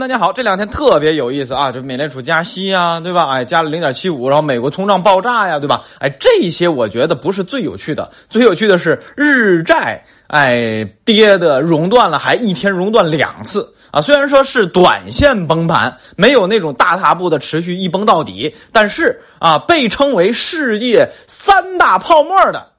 [0.00, 0.32] 大家好！
[0.32, 3.30] 这两天特别有意思啊，就美联储加息呀，对吧？
[3.30, 5.84] 哎，加了零点七五，然后美国通胀爆炸呀，对吧？
[6.00, 14.00] 哎，这些我觉得不是最有趣的，最有趣的是日债哎跌的熔断了，还一天熔断两次啊！
[14.00, 22.70] 虽然说是短线崩盘，没有那种大踏步的持续一崩到底，但是啊，被称为世界三大泡沫的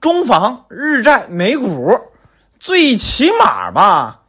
[0.00, 1.98] 中房、日债、美股，
[2.58, 4.20] 最起码吧，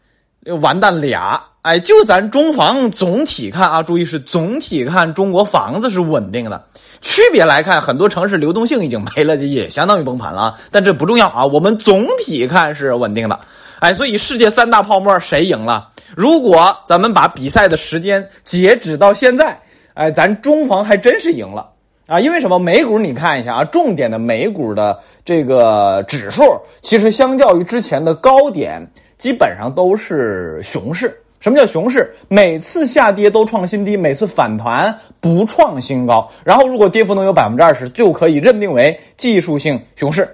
[0.59, 1.41] 完蛋俩。
[1.61, 6.63] 哎，就咱中房总体看啊，注意是总体看，中国房子是稳定的。
[7.01, 10.57] 区别来看，很多城市流动性已经没了，也相当于崩盘了。
[10.69, 13.39] 但这不重要啊，我们总体看是稳定的。
[13.79, 15.89] 哎，所以世界三大泡沫谁赢了？
[16.15, 19.59] 如果咱们把比赛的时间截止到现在，
[19.95, 21.67] 哎，咱中房还真是赢了
[22.05, 22.19] 啊！
[22.19, 22.59] 因为什么？
[22.59, 26.43] 美股你看一下啊，重点的美股的这个指数，
[26.83, 28.87] 其实相较于之前的高点，
[29.17, 31.15] 基本上都是熊市。
[31.41, 32.11] 什么叫熊市？
[32.27, 36.27] 每次下跌都创新低，每次反弹不创新高。
[36.43, 40.27] 然后如果跌幅能有百分之二十，就可以认定为技术性熊市。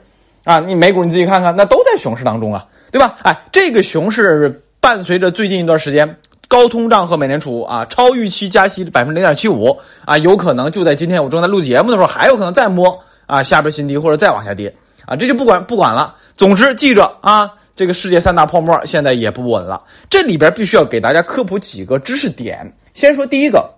[0.45, 3.17] 啊，你美股你自己看看，那都在熊市当中啊，对吧？
[3.23, 6.15] 哎，这个熊市伴随着最近一段时间
[6.47, 14.73] 高通胀和美联储啊超预期加息百分之零点七五啊，有可能就在今天我正在录节目的时候，还有可能再摸啊下边新低或者再往下跌
[15.05, 16.15] 啊，这就不管不管了。
[16.37, 17.51] 总之记着啊。
[17.75, 22.71] 这个世界三大泡沫现在也不稳了，这里边必须要给大家科普几个知识点。
[22.93, 23.73] 先说第一个，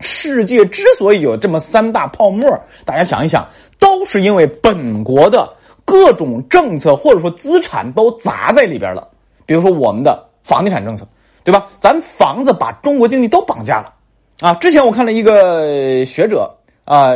[0.00, 2.50] 世界之所以有这么三大泡沫，
[2.84, 3.46] 大家想一想，
[3.78, 5.48] 都是因为本国的
[5.84, 9.06] 各种政策或者说资产都砸在里边了。
[9.44, 11.06] 比如说我们的房地产政策，
[11.44, 11.68] 对吧？
[11.78, 13.92] 咱房子把中国经济都绑架了
[14.40, 14.54] 啊！
[14.54, 16.50] 之前我看了一个学者
[16.84, 17.14] 啊，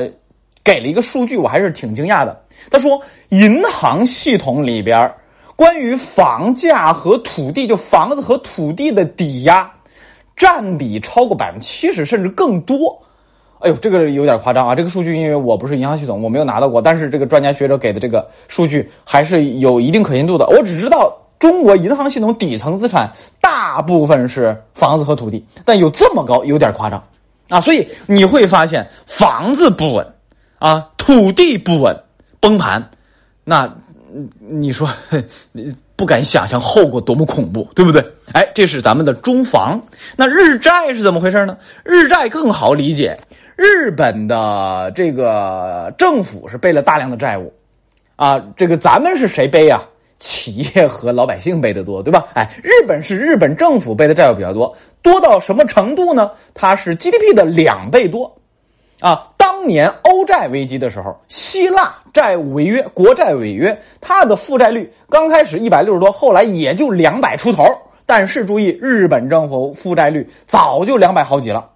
[0.62, 2.38] 给了一个数据，我还是挺惊讶的。
[2.70, 5.10] 他说，银行系统里边。
[5.62, 9.70] 关于房价和土地，就房子和土地的抵押
[10.36, 13.00] 占比超过百分之七十，甚至更多。
[13.60, 14.74] 哎呦，这个有点夸张啊！
[14.74, 20.44] 这个数据因为我不是银行系统，我没有拿到过，但是这个专家学者给的这个数据还是有一定可信度的。
[20.48, 23.08] 我只知道中国银行系统底层资产
[23.40, 27.00] 大部分是房子和土地，但有这么高，有点夸张
[27.48, 27.60] 啊！
[27.60, 30.04] 所以你会发现房子不稳
[30.58, 31.96] 啊，土地不稳，
[32.40, 32.90] 崩盘，
[33.44, 33.72] 那。
[34.38, 34.88] 你说，
[35.52, 38.04] 你不敢想象后果多么恐怖，对不对？
[38.32, 39.80] 哎，这是咱们的中房。
[40.16, 41.56] 那日债是怎么回事呢？
[41.84, 43.16] 日债更好理解，
[43.56, 47.52] 日本的这个政府是背了大量的债务，
[48.16, 49.82] 啊，这个咱们是谁背呀？
[50.18, 52.28] 企业和老百姓背的多，对吧？
[52.34, 56.30] 哎，日本是日本政府背的债务比较多，多到什么程度呢？
[56.54, 58.38] 它是 GDP 的两倍多。
[59.00, 59.31] 啊，
[59.62, 67.64] 当年欧债危机的时候，希腊债务违约，国债违约，它的负债率刚开始一百六十多，后来也就两百出头。
[68.04, 71.70] 但是注意，日本政府负债率早就两百好几了，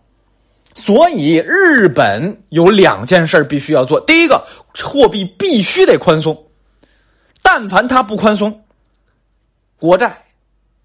[0.75, 4.45] 所以日本有两件事必须要做：第一个，
[4.83, 6.37] 货币必须得宽松，
[7.41, 8.65] 但凡它不宽松，
[9.79, 10.13] 国债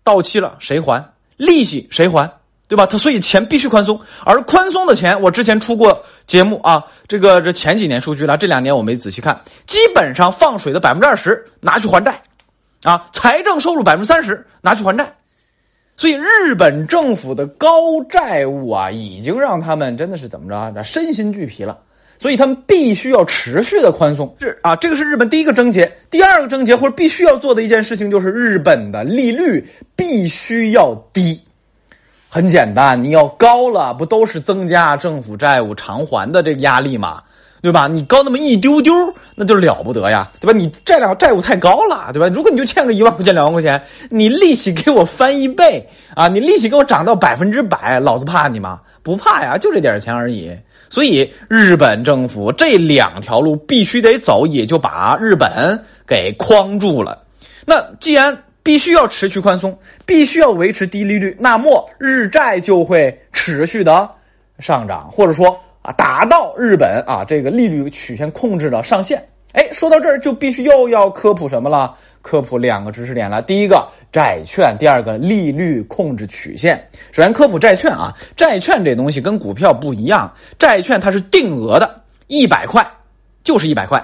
[0.04, 1.04] 到期了谁还？
[1.38, 2.32] 利息谁还？
[2.72, 2.86] 对吧？
[2.86, 9.38] 他所以钱必须宽松，而宽松的钱，我之前出过节目啊，这个这前几年数据了，这两年我没仔细看，
[9.68, 12.22] 基本上放水的百分之二十拿去还债，
[12.84, 15.14] 啊，财政收入百分之三十拿去还债，
[15.98, 21.78] 所以日本政府的高债务啊，已经让他们真的是怎么着，身心俱疲了，
[22.20, 24.34] 所以他们必须要持续的宽松。
[24.40, 31.38] 是啊，这个是日本第一个症结，第二个症结或者必须要做的一件事情就是日本的利率必须要低。
[32.34, 37.22] 很简单，你要高了，不都是增加政府债务偿还的这个压力吗？
[37.62, 37.90] 对吧？
[37.90, 38.94] 你高那么一丢丢，
[39.36, 40.58] 那就了不得呀，对吧？
[40.58, 42.30] 你债两债务太高了，对吧？
[42.34, 46.30] 如果你就欠个一万块钱、两万块钱，你利息给我翻一倍啊！
[46.30, 48.80] 你利息给我涨到百分之百，老子怕你吗？
[49.04, 50.58] 不怕呀，就这点钱而已。
[50.90, 57.24] 所以日本政府这两条路必须得走，也就把日本给框住了。
[57.66, 58.38] 那既然。
[58.64, 64.10] 必须要持续宽松，必须要维持低利率，那么日债就会持续的
[64.60, 69.24] 上涨，或者说啊，达到日本啊这个利率曲线控制的上限。
[69.54, 71.94] 哎，说到这儿就必须又要科普什么了？
[72.22, 73.42] 科普两个知识点了。
[73.42, 76.88] 第一个债券，第二个利率控制曲线。
[77.12, 82.86] 首先科普债券啊，债券这东西跟股票不一样，债券它是定额的，一百块
[83.44, 84.02] 就是一百块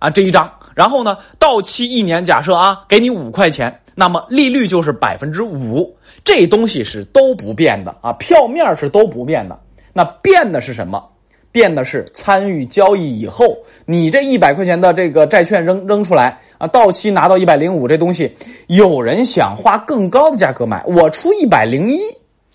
[0.00, 3.74] 啊这一张，然后呢到期一年，假设啊给你五块钱。
[4.00, 5.94] 那么利率就是百分之五，
[6.24, 9.60] 这东西是都不变的啊，票面是都不变的。
[9.92, 11.06] 那变的是什么？
[11.52, 18.34] 变的是参与交易以后，你这一百块钱的这个债券扔扔出来啊，到期拿到一百零五，这东西
[18.68, 21.98] 有人想花更高的价格买，我出一百零一，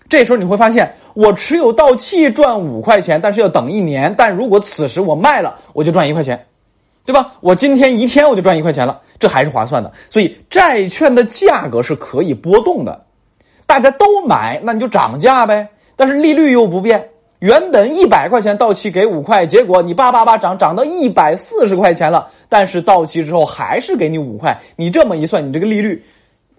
[0.08, 4.12] 这时候你会发现，我持有到期赚五块钱，但是要等一年。
[4.18, 6.44] 但如果此时我卖了，我就赚一块钱，
[7.06, 7.32] 对吧？
[7.40, 9.90] 我今天一天我就赚一块钱了，这还是划算的。
[10.10, 13.06] 所以债券的价格是可以波动的，
[13.64, 15.68] 大家都买，那你就涨价呗。
[15.94, 17.08] 但是利率又不变，
[17.38, 26.04] 原本一百块钱到期给五块，结果你叭叭叭涨涨到一百四十块钱了，但是到期之后还是给你五块，你这么一算，你这个利率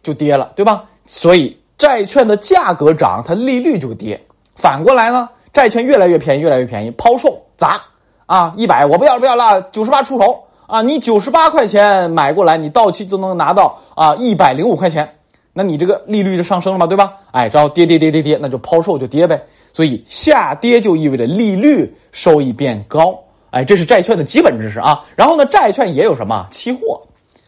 [0.02, 0.86] 就跌了，对吧？
[1.06, 1.56] 所以。
[1.78, 4.20] 债券的价格涨，它利率就跌。
[4.56, 7.80] 反过来呢，债券越来越便宜，越来越便宜，抛售砸
[8.28, 15.16] 啊，一百我不要不要了，九十八出头啊，你九十八块钱买过来，你到期就能拿到啊一百零五块钱，
[15.54, 17.14] 那你这个利率就上升了嘛，对吧？
[17.32, 19.42] 哎，然后跌跌跌跌跌，那就抛售就跌呗。
[19.74, 23.18] 所以下跌就意味着利率收益变高，
[23.50, 25.04] 哎，这是债券的基本知识啊。
[25.16, 27.02] 然后呢，债券也有什么期货，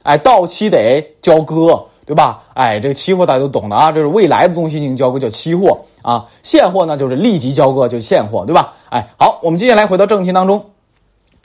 [0.04, 1.86] 哎，到期得交割。
[2.10, 2.42] 对吧？
[2.56, 6.26] 哎，这个期货大家都懂的啊，这是未来的东西进行交割叫期货啊。
[6.42, 8.74] 现货呢就是立即交割，就现货，对吧？
[8.90, 10.69] 哎，好，我们接下来回到正题当中，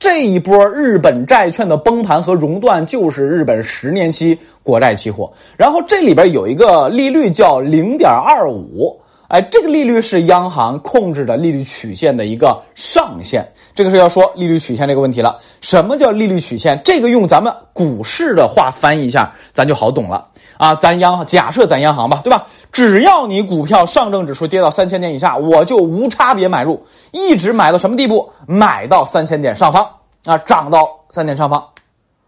[0.04, 9.00] 这一波日本债券的崩盘和熔断就是日本十年期国债期货，然后这里边有一个利率叫零点二五。
[9.34, 13.44] 哎，这个利率是央行控制的利率曲线的一个上限。
[13.74, 15.40] 这个是要说利率曲线这个问题了。
[15.60, 16.80] 什么叫利率曲线？
[16.84, 20.76] 这个用咱们股市的话翻译一下，咱就好懂了啊。
[20.76, 22.46] 咱央行假设咱央行吧，对吧？
[22.70, 28.30] 只要你股票上证指数跌到三千点以下，我就无差别买入，一直买到什么地步？
[28.46, 29.84] 买到三千点上方
[30.26, 31.70] 啊，涨到三点上方。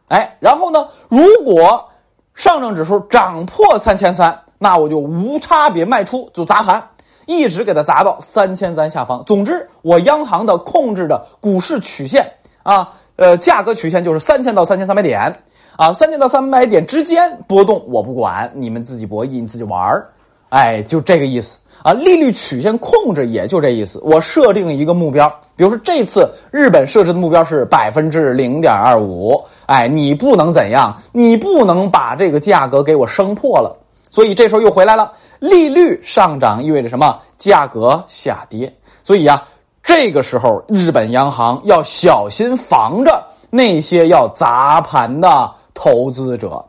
[0.08, 1.88] 哎，然后呢，如果
[2.34, 6.82] 上证指数涨破三千三，那我就无差别卖出，就砸盘。
[7.26, 9.22] 一直给它砸到三千三下方。
[9.26, 12.26] 总之，我央行的控制的股市曲线
[12.62, 15.36] 啊，呃，价格曲线就是三千到三千三百点
[15.76, 20.08] 啊，三千到三百点之间波动我不管，你们自己博弈，你自己玩儿，
[20.48, 21.92] 哎，就这个意思啊。
[21.92, 24.00] 利率曲线控制也就这意思。
[24.02, 33.76] 我设定一个目标，比如说这次日本设置的目标是百分之零点二五，哎，你不能怎样，你不能把这个价格给我升破了。
[34.16, 37.20] 所以这时候又回来了，利率上涨意味着什么？
[37.36, 38.74] 价格下跌。
[39.04, 39.42] 所以呀，
[39.82, 46.64] 这个时候日本央行要小心防着那些要砸盘的投资者，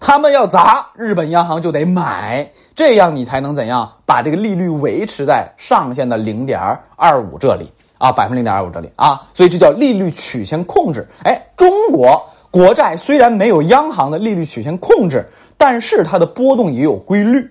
[0.00, 6.58] 他们要砸，日本央行就得买，这样你才能怎样把这个利率维持在上限的零点
[6.96, 9.20] 二五这里啊，百分之零点二五这里啊。
[9.34, 11.06] 所以这叫利率曲线控制。
[11.24, 15.28] 哎，中国国债虽然没有央行的利率曲线控制。
[15.58, 17.48] 但是它的波动也有规律，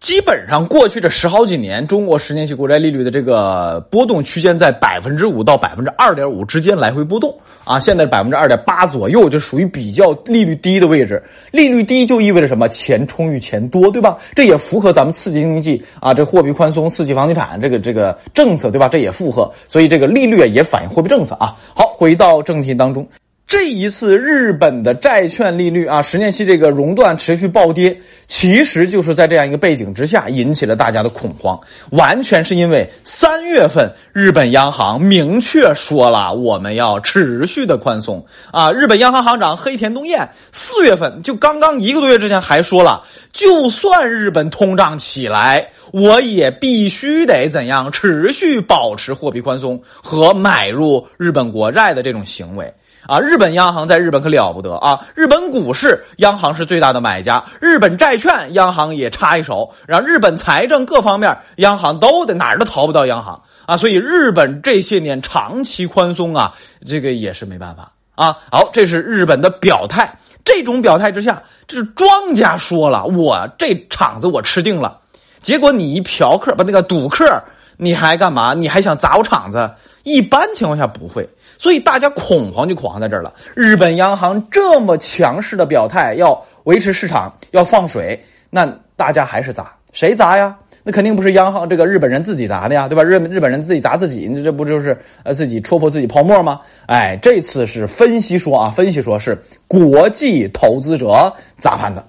[0.00, 7.34] 基本上过去这十好几年，中国十年期国债利率的这个波动区间在百分之五到百分之二点五之间来回波动
[7.64, 7.80] 啊。
[7.80, 11.22] 现在百分之二点八左右，就属于比较利率低的位置。
[11.52, 12.68] 利率低就意味着什么？
[12.68, 14.18] 钱充裕，钱多，对吧？
[14.34, 18.88] 这也符合咱们刺激经济啊，这货币宽松、刺激房地产这个这个政策，对吧？
[18.88, 21.56] 这也符合，所以这个利率也反映货币政策啊。
[21.74, 23.06] 好，回到正题当中。
[23.46, 27.96] 这一次日本的债券利率啊，十年期这个熔断持续暴跌，
[28.26, 31.58] 其实就是在这样一个背景之下引起了大家的恐慌，
[31.90, 52.72] 完全是因为三月份日本央行明确说了我们要持续的宽松啊，日本央行行长黑田东彦四月份就刚刚一个多月之前还说了，就算日本通胀起来，我也必须得怎样持续保持货币宽松和买入日本国债的这种行为。
[53.06, 55.06] 啊，日本央行在日本可了不得啊！
[55.14, 63.76] 日本股市央行是最大的买家，日本债券央行也插一手，然后日本财政各方面央行都得哪儿都逃不到央行啊！
[63.76, 66.54] 所以日本这些年长期宽松啊，
[66.86, 68.38] 这个也是没办法啊。
[68.50, 75.00] 好，这是日本的表态，这种表态之下，这是庄家说了，我这场子我吃定了，
[75.40, 77.42] 结果你一嫖客，不那个赌客，
[77.76, 78.54] 你还干嘛？
[78.54, 79.74] 你还想砸我场子？
[80.04, 81.28] 一般情况下不会。
[81.64, 83.32] 所以大家恐慌就恐慌在这儿了。
[83.54, 90.54] 日本央行这么强势的表态，要维持市场，要放水，那大家还是砸，谁砸呀？
[90.82, 93.02] 那肯定不是央行这个日本人自己砸的呀，对吧？
[93.02, 96.60] 日日本人自己砸自己，那这不就是呃自己戳破自己泡沫吗？
[96.84, 102.04] 哎，这次是分析说啊，分析说是国际投资者砸盘的。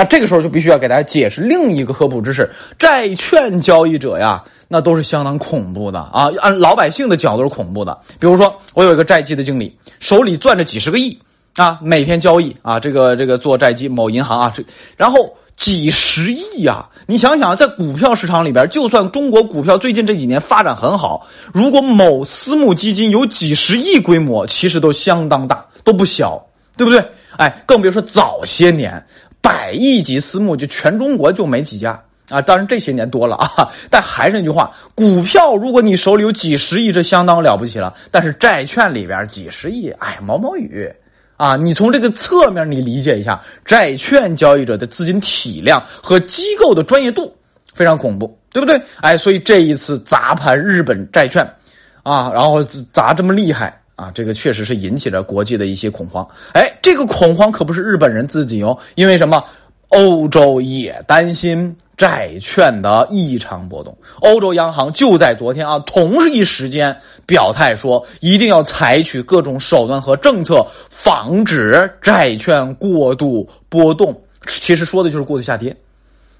[0.00, 6.30] 那这个时候就必须要给大家解释另一个科普知识：债券交易者呀，那都是相当恐怖的啊！
[6.38, 7.98] 按老百姓的角度是恐怖的。
[8.18, 11.18] 比如说，我有一个债基的经理，手里攥着几十个亿
[11.56, 14.64] 啊，每天交易啊，这个这个做债基，某银行啊，这
[14.96, 16.88] 然后几十亿呀！
[17.06, 26.42] 你想想，在股票市场里边，就算中国股票最近这几年发展很好，如果某私募基金有几十亿规模，其实都相当大，都不小，
[26.74, 27.04] 对不对？
[27.36, 29.04] 哎，更别说早些年。
[29.40, 37.92] 百亿级私募就全中国就没几家啊，当然这些年多了啊，但还是那句话，股票如果你手里有几十亿，这相当了不起了。
[38.10, 40.88] 但是债券里边几十亿，哎，毛毛雨
[41.36, 41.56] 啊！
[41.56, 47.34] 你从这个侧面你理解一下，债券交易者的资金体量和机构的专业度
[47.74, 48.80] 非常恐怖，对不对？
[49.00, 51.42] 哎，所以这一次砸盘日本债券，
[52.04, 56.26] 啊，然后砸这么厉害啊，这个确实是引起了国际的一些恐慌。
[56.54, 59.44] 哎，这个恐慌可不是日本人自己哦，因为什么？
[59.88, 61.76] 欧洲也担心。
[61.96, 74.18] 债券的异常波动，欧洲央行就在昨天啊，同一时间表态说，一定要采取各种手段和政策，防止债券过度波动。
[74.46, 75.76] 其实说的就是过度下跌。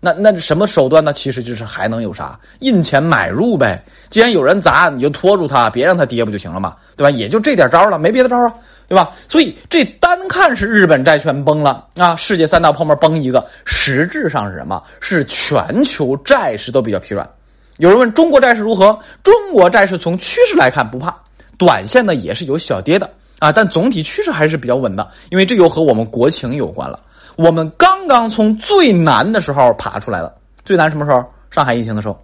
[0.01, 1.13] 那那什么手段呢？
[1.13, 2.39] 其实就是还能有啥？
[2.61, 3.85] 印钱买入呗。
[4.09, 6.75] 既然有人砸，你就拖住他，别让他跌不就行了嘛？
[6.97, 7.11] 对吧？
[7.11, 8.55] 也就这点招了，没别的招啊。
[8.89, 9.13] 对吧？
[9.29, 14.83] 所以这单看是日本债券崩了啊，世界三大泡沫崩一个，实质上是什么？
[15.01, 17.29] 是全球债市都比较疲软。
[17.77, 18.99] 有人问中国债市如何？
[19.23, 21.15] 中国债市从趋势来看不怕，
[21.57, 26.99] 短线呢也是有小跌的啊，但总体趋势还是比较稳的，因为这又和我们国情有关了。
[27.41, 31.25] 我们刚刚从最难的时候爬出来了，最难什么时候？
[31.51, 32.19] 上海疫情的时候。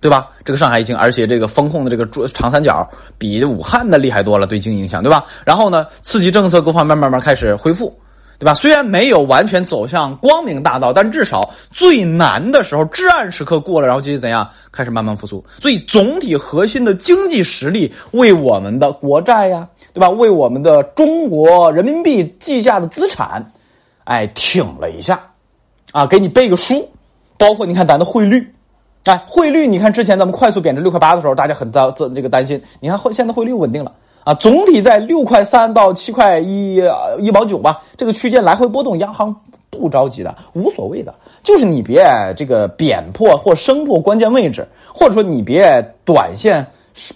[0.00, 0.28] 对吧？
[0.44, 2.86] 这个上海疫情，而且这个风控的这个长三角
[3.16, 5.24] 比武汉的厉害多了，对经济影响，对吧？
[5.46, 7.90] 然后呢，刺激政策各方面慢慢开始恢复，
[8.38, 8.52] 对吧？
[8.52, 15.42] 虽然没有完全走向光明大道，但至少最难的时候、至暗时刻过了，然后接着怎样开始慢慢复苏。
[15.58, 20.10] 所以总体核心的经济实力为我们的国债呀，对吧？
[20.10, 23.42] 为我们的中国人民币计价的资产，
[24.04, 25.20] 哎，挺了一下，
[25.92, 26.88] 啊，给你背个书，
[27.38, 28.54] 包括你看咱的汇率。
[29.04, 32.62] 哎，汇率，你看之前咱们快速贬值六块八的时候，大家很担这这个担心。
[32.80, 33.92] 你看汇现在汇率稳定了
[34.24, 36.76] 啊，总体在六块三到七块一
[37.20, 39.34] 一毛九吧，这个区间来回波动，央行
[39.68, 42.02] 不着急的，无所谓的，就是你别
[42.36, 46.66] 这个贬破或升破关键位置，或者说你别短线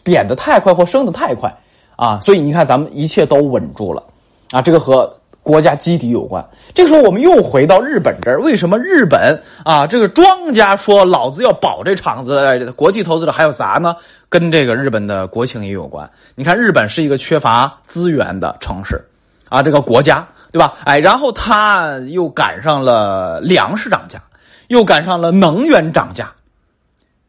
[0.02, 1.50] 贬的太快或升的太快
[1.96, 2.20] 啊。
[2.20, 4.02] 所以你看咱们一切都稳住了
[4.50, 5.17] 啊，这个和。
[5.48, 8.38] 国家基底有关，这时候我们又回到日本这儿。
[8.42, 13.96] 为什么日本啊这个庄家说老子要保这厂子，国际投资者还要砸呢？
[14.28, 16.10] 跟这个日本的国情也有关。
[16.34, 19.02] 你看，日本是一个缺乏资源的城市
[19.48, 20.74] 啊，这个国家对吧？
[20.84, 24.22] 哎，然后他又赶上了粮食涨价，
[24.66, 26.30] 又赶上了能源涨价，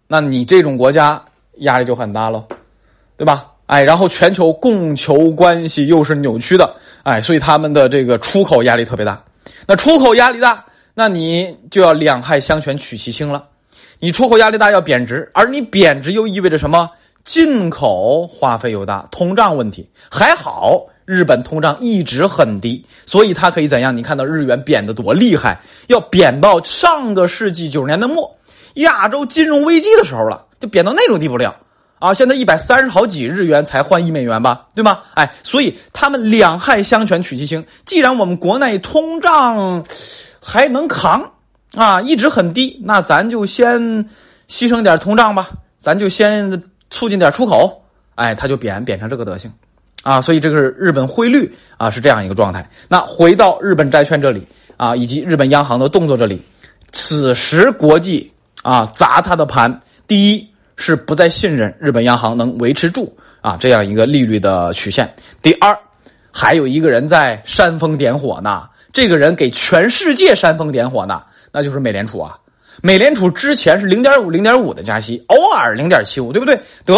[0.08, 1.24] 那你这种国家
[1.60, 2.44] 压力就很大喽，
[3.16, 3.46] 对吧？
[3.70, 9.24] 哎，然后全球供求关系又是扭曲的，哎，所以他们的这个出口压力特别大。
[9.68, 13.46] 那出口压力大，那你就要两害相权取其轻了。
[14.00, 16.90] 你出口压力大要贬值，而你贬值又意味着什么？
[17.24, 19.88] 进口花费又大，通胀问题。
[20.10, 23.96] 还好日本通胀一直很低，所以它可以怎样？
[23.96, 28.36] 你看到日元贬得多厉害，要贬到上个世纪九十年代末
[28.76, 31.56] 亚洲金融危机的时候了，就贬到那种地步了。
[32.00, 35.00] 啊，现在一百三十好几日元才换一美元吧，对吗？
[35.16, 37.66] 哎，所以他们两害相权取其轻。
[37.86, 39.84] 既然我们国内通胀
[40.42, 41.30] 还能扛
[41.76, 43.82] 啊，一直很低，那咱就先
[44.48, 47.84] 牺牲点通胀吧，咱就先促进点出口。
[48.16, 49.52] 哎，他就贬贬成这个德行
[50.04, 52.70] 啊，所以这个是日本汇率啊是这样一个状态。
[52.88, 56.42] 那回到日本债券这里啊，以及日本央行的动作这里，
[56.94, 58.32] 此时国际
[58.64, 59.78] 啊砸它的盘，
[60.08, 60.49] 第一。
[60.82, 65.14] 是不再信任日本央行能维持住啊这样一个利率的曲线。
[65.42, 65.78] 第二，
[66.32, 71.22] 还有一个人在煽风点火呢，这个人给全世界煽风点火呢，
[71.52, 72.40] 那就是美联储啊。
[72.82, 76.58] 美联储之前是零点五、零点五的加息，偶尔零点七五，对不对？
[76.86, 76.96] 得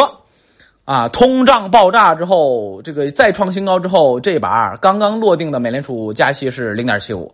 [0.86, 7.34] 啊，通胀爆炸之后，这个再创新高之后，这把刚刚落定的美联储加息是零点七五，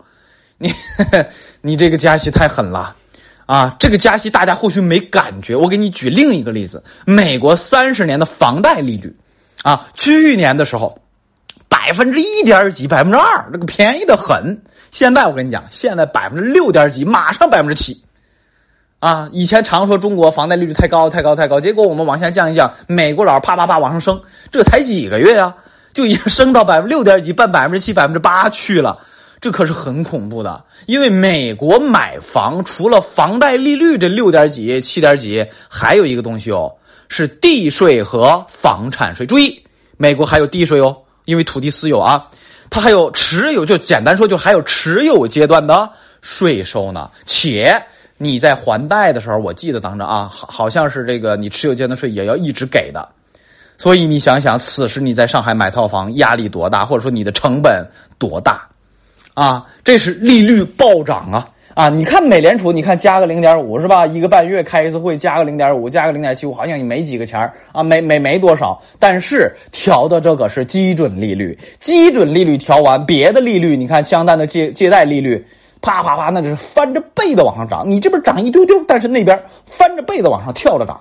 [0.58, 0.74] 你
[1.60, 2.96] 你这个加息太狠了。
[3.48, 5.56] 啊，这个加息大家或许没感觉。
[5.56, 9.16] 我给你举另一个例子：美国三十年的房贷利率，
[9.64, 11.02] 啊，去年的时候
[11.70, 14.62] 百分之一点几、百分之二，这个便宜的很。
[14.92, 18.04] 现在我跟你讲，现在百分之六点几，马上百分之七。
[19.00, 25.54] 啊，以前常说中国房贷利率太高、太高、太高，结果我们往下降一降，美国佬啪啪啪往上升，这才几个月呀，
[25.94, 29.00] 就已经升到百分之六点几、半百分之七、百分之八去了。
[29.40, 36.74] 这可是很恐怖的，因为美国买房除了房贷利率这六点几、七点几，还有一个东西哦，
[37.08, 39.28] 是地税和房产税。
[39.28, 39.62] 注意，
[39.98, 42.28] 美国还有地税哦，因为土地私有啊，
[42.72, 45.88] 它还有持有，就简单说，就还有持有阶段的
[46.22, 47.12] 税收呢。
[47.28, 47.80] 且
[48.18, 53.08] 你在还贷的时候，我记得当着啊，好好像是这个你持有阶段税也要一直给的。
[53.78, 57.86] 所以你想想，此时你在上海买套房压力多大，或者说你的成本
[58.18, 58.68] 多大？
[59.38, 61.48] 啊，这是利率暴涨啊！
[61.76, 64.04] 啊，你看美联储，你看加个零点五是吧？
[64.04, 68.82] 一个半月开一次会，加个零点五，加个零点七五，好像也没几个钱儿啊，没没没多少。
[68.98, 75.46] 但是调的这个是基准利率，基准利率调完，别的利率你看，相当的借借贷利率，
[75.82, 77.88] 啪啪啪，那就是翻着倍的往上涨。
[77.88, 81.00] 你这边涨一丢丢，但是那边翻着倍的往上跳着涨，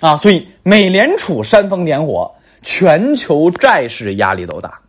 [0.00, 2.28] 啊，所以美联储煽风点火，
[2.62, 4.80] 全球债市压力都大，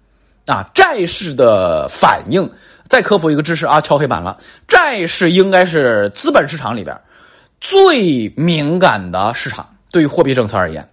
[0.49, 2.49] 啊，债市的反应。
[2.87, 4.35] 再科普一个知识啊，敲黑板了。
[4.67, 6.99] 债市应该是资本市场里边
[7.61, 10.89] 最敏感的市场，对于货币政策而言，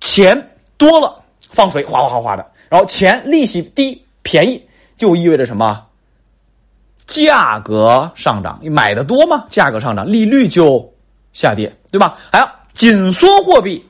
[0.00, 1.20] 钱多了
[1.50, 4.64] 放水哗哗哗哗的，然后钱利息低便宜，
[4.96, 5.84] 就意味着什么？
[7.04, 9.44] 价格上涨，买的多吗？
[9.48, 10.88] 价格上涨，利率就
[11.32, 12.16] 下跌，对吧？
[12.30, 13.84] 还有紧缩货币，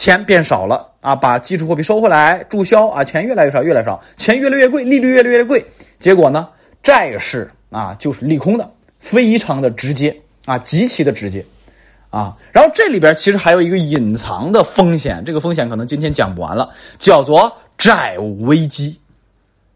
[0.00, 5.62] 钱变少了啊，把基础货币收回来注销啊，钱越来越少，越来越少，钱越来越贵，利率越来越贵。
[5.98, 6.48] 结果呢？
[6.82, 8.66] 债市啊，就是利空的，
[8.98, 11.44] 非常的直接啊，极其的直接
[12.08, 12.34] 啊。
[12.50, 18.98] 然后这里边其实还有一个隐藏的风险，这个风险可能今天讲不完了，叫做债务危机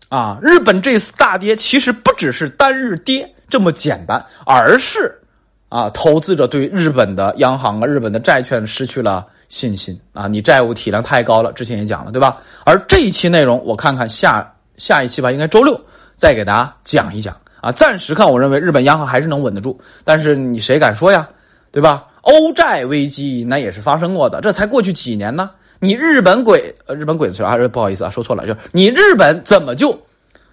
[0.09, 0.39] 啊。
[0.41, 5.21] 日本这次大跌其实不只是单日跌这么简单，而是
[5.69, 10.27] 啊，投资者对日本的央行啊、日本的债券失去了信心啊。
[10.27, 12.39] 你债务体量太高了，之前也讲了，对吧？
[12.65, 15.81] 而这一期内容，我看看下下一期吧，应该周六。
[16.17, 21.29] 再给大家讲一讲啊，暂时看，我认为日本央行还是能稳得住，但是你谁敢说呀，
[21.71, 22.07] 对吧？
[22.23, 25.51] 欧债危机那也是发生过的，这才过去几年呢？
[25.81, 29.97] 你日本鬼，日本鬼子是啊，不好意思啊，说错了，就是你日本怎么就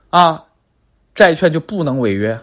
[0.10, 0.44] 啊，
[1.16, 2.38] 债券就不能违约，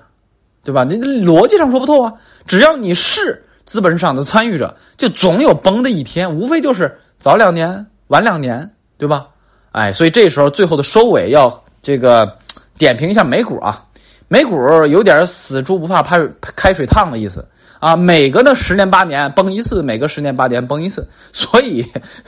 [0.63, 0.85] 对吧？
[0.85, 2.13] 你逻辑上说不透啊，
[2.47, 9.29] 只要你是资本市场的参与者，就总有崩的一天，无非就是早两年、晚两年，对吧？
[9.71, 12.37] 哎，所以这时候最后的收尾要这个。
[12.79, 13.85] 点评一下美股啊，
[14.29, 14.57] 美股
[14.87, 16.17] 有点死猪不怕开
[16.55, 17.45] 开水烫的意思
[17.81, 21.85] 啊，每个呢十年八年崩一次，每个十年八年崩一次，所以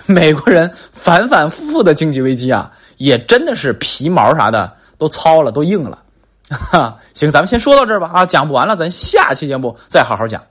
[0.07, 6.03] 美国人反反复复的经济危机啊，也真的是皮毛啥的都糙了，都硬了。
[6.49, 10.43] 哈，行，咱们先说到这儿吧啊，讲不完了，咱下期节目再好好讲。